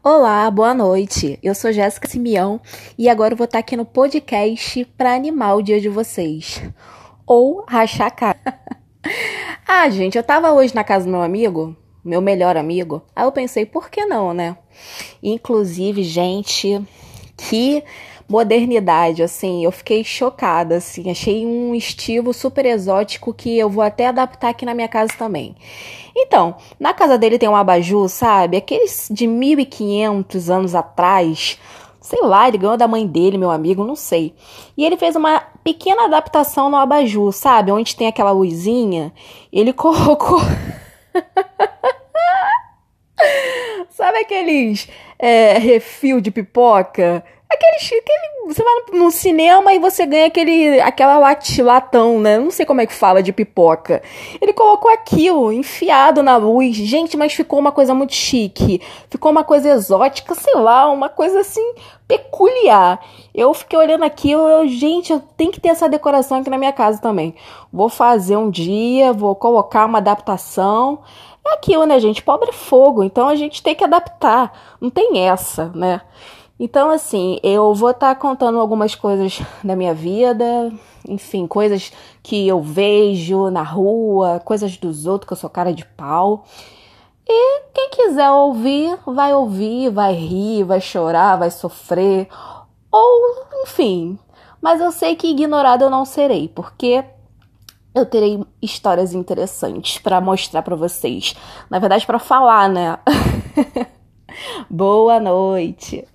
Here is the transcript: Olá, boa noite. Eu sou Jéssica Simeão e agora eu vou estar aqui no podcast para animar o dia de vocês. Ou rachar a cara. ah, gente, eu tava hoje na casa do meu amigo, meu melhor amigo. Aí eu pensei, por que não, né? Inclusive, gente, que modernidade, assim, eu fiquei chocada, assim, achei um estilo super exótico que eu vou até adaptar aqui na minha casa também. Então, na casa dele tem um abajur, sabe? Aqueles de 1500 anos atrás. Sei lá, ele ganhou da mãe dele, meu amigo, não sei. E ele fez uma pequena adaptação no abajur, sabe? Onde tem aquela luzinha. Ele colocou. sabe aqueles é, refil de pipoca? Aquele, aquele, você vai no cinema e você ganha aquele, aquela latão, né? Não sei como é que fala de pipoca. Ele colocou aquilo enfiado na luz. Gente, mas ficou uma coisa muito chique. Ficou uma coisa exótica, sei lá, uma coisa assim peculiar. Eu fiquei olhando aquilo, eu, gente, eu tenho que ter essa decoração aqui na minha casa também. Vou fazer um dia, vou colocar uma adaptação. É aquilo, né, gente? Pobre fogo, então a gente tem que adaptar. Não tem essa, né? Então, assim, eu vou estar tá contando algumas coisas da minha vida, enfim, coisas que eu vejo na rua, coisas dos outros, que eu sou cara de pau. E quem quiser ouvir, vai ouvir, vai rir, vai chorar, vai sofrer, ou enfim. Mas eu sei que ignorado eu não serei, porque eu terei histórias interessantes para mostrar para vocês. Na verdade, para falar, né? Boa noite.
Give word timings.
Olá, 0.00 0.48
boa 0.48 0.72
noite. 0.72 1.40
Eu 1.42 1.56
sou 1.56 1.72
Jéssica 1.72 2.06
Simeão 2.06 2.60
e 2.96 3.08
agora 3.08 3.34
eu 3.34 3.36
vou 3.36 3.46
estar 3.46 3.58
aqui 3.58 3.76
no 3.76 3.84
podcast 3.84 4.84
para 4.96 5.12
animar 5.12 5.56
o 5.56 5.62
dia 5.62 5.80
de 5.80 5.88
vocês. 5.88 6.62
Ou 7.26 7.64
rachar 7.66 8.06
a 8.06 8.10
cara. 8.10 8.38
ah, 9.66 9.90
gente, 9.90 10.16
eu 10.16 10.22
tava 10.22 10.52
hoje 10.52 10.72
na 10.72 10.84
casa 10.84 11.04
do 11.04 11.10
meu 11.10 11.20
amigo, 11.20 11.76
meu 12.04 12.20
melhor 12.20 12.56
amigo. 12.56 13.02
Aí 13.14 13.24
eu 13.24 13.32
pensei, 13.32 13.66
por 13.66 13.90
que 13.90 14.06
não, 14.06 14.32
né? 14.32 14.56
Inclusive, 15.20 16.04
gente, 16.04 16.80
que 17.36 17.82
modernidade, 18.28 19.22
assim, 19.22 19.64
eu 19.64 19.72
fiquei 19.72 20.04
chocada, 20.04 20.76
assim, 20.76 21.10
achei 21.10 21.46
um 21.46 21.74
estilo 21.74 22.34
super 22.34 22.66
exótico 22.66 23.32
que 23.32 23.58
eu 23.58 23.70
vou 23.70 23.82
até 23.82 24.06
adaptar 24.06 24.50
aqui 24.50 24.66
na 24.66 24.74
minha 24.74 24.88
casa 24.88 25.12
também. 25.16 25.56
Então, 26.14 26.56
na 26.78 26.92
casa 26.92 27.16
dele 27.16 27.38
tem 27.38 27.48
um 27.48 27.56
abajur, 27.56 28.08
sabe? 28.08 28.58
Aqueles 28.58 29.08
de 29.10 29.26
1500 29.26 30.50
anos 30.50 30.74
atrás. 30.74 31.58
Sei 32.00 32.20
lá, 32.22 32.48
ele 32.48 32.58
ganhou 32.58 32.76
da 32.76 32.86
mãe 32.86 33.06
dele, 33.06 33.38
meu 33.38 33.50
amigo, 33.50 33.84
não 33.84 33.96
sei. 33.96 34.34
E 34.76 34.84
ele 34.84 34.96
fez 34.96 35.16
uma 35.16 35.40
pequena 35.64 36.04
adaptação 36.04 36.70
no 36.70 36.76
abajur, 36.76 37.32
sabe? 37.32 37.72
Onde 37.72 37.96
tem 37.96 38.06
aquela 38.06 38.30
luzinha. 38.30 39.12
Ele 39.52 39.72
colocou. 39.72 40.40
sabe 43.90 44.18
aqueles 44.18 44.88
é, 45.18 45.58
refil 45.58 46.20
de 46.20 46.30
pipoca? 46.30 47.24
Aquele, 47.50 47.76
aquele, 47.76 48.46
você 48.46 48.62
vai 48.62 48.74
no 48.92 49.10
cinema 49.10 49.72
e 49.72 49.78
você 49.78 50.04
ganha 50.04 50.26
aquele, 50.26 50.78
aquela 50.80 51.18
latão, 51.62 52.20
né? 52.20 52.38
Não 52.38 52.50
sei 52.50 52.66
como 52.66 52.82
é 52.82 52.86
que 52.86 52.92
fala 52.92 53.22
de 53.22 53.32
pipoca. 53.32 54.02
Ele 54.38 54.52
colocou 54.52 54.90
aquilo 54.90 55.50
enfiado 55.50 56.22
na 56.22 56.36
luz. 56.36 56.76
Gente, 56.76 57.16
mas 57.16 57.32
ficou 57.32 57.58
uma 57.58 57.72
coisa 57.72 57.94
muito 57.94 58.14
chique. 58.14 58.82
Ficou 59.08 59.30
uma 59.30 59.44
coisa 59.44 59.70
exótica, 59.70 60.34
sei 60.34 60.56
lá, 60.56 60.90
uma 60.90 61.08
coisa 61.08 61.40
assim 61.40 61.74
peculiar. 62.06 63.00
Eu 63.34 63.54
fiquei 63.54 63.78
olhando 63.78 64.04
aquilo, 64.04 64.46
eu, 64.46 64.68
gente, 64.68 65.12
eu 65.12 65.20
tenho 65.36 65.52
que 65.52 65.60
ter 65.60 65.68
essa 65.68 65.88
decoração 65.88 66.38
aqui 66.40 66.50
na 66.50 66.58
minha 66.58 66.72
casa 66.72 67.00
também. 67.00 67.34
Vou 67.72 67.88
fazer 67.88 68.36
um 68.36 68.50
dia, 68.50 69.12
vou 69.12 69.34
colocar 69.34 69.86
uma 69.86 69.98
adaptação. 69.98 71.00
É 71.46 71.54
aquilo, 71.54 71.86
né, 71.86 71.98
gente? 71.98 72.22
Pobre 72.22 72.52
fogo, 72.52 73.02
então 73.02 73.26
a 73.26 73.34
gente 73.34 73.62
tem 73.62 73.74
que 73.74 73.84
adaptar. 73.84 74.76
Não 74.80 74.90
tem 74.90 75.26
essa, 75.26 75.70
né? 75.74 76.02
Então, 76.60 76.90
assim, 76.90 77.38
eu 77.42 77.72
vou 77.72 77.90
estar 77.90 78.14
tá 78.14 78.20
contando 78.20 78.58
algumas 78.58 78.94
coisas 78.94 79.40
da 79.62 79.76
minha 79.76 79.94
vida, 79.94 80.72
enfim, 81.08 81.46
coisas 81.46 81.92
que 82.22 82.48
eu 82.48 82.60
vejo 82.60 83.48
na 83.48 83.62
rua, 83.62 84.40
coisas 84.44 84.76
dos 84.76 85.06
outros, 85.06 85.28
que 85.28 85.32
eu 85.34 85.36
sou 85.36 85.48
cara 85.48 85.72
de 85.72 85.84
pau. 85.84 86.44
E 87.28 87.60
quem 87.72 87.90
quiser 87.90 88.30
ouvir, 88.30 88.98
vai 89.06 89.34
ouvir, 89.34 89.90
vai 89.90 90.14
rir, 90.14 90.64
vai 90.64 90.80
chorar, 90.80 91.36
vai 91.36 91.50
sofrer, 91.50 92.28
ou 92.90 93.46
enfim. 93.62 94.18
Mas 94.60 94.80
eu 94.80 94.90
sei 94.90 95.14
que 95.14 95.28
ignorado 95.28 95.84
eu 95.84 95.90
não 95.90 96.04
serei, 96.04 96.48
porque 96.48 97.04
eu 97.94 98.04
terei 98.04 98.44
histórias 98.60 99.14
interessantes 99.14 99.98
para 99.98 100.20
mostrar 100.20 100.62
para 100.62 100.74
vocês. 100.74 101.36
Na 101.70 101.78
verdade, 101.78 102.04
para 102.06 102.18
falar, 102.18 102.68
né? 102.68 102.98
Boa 104.68 105.20
noite. 105.20 106.06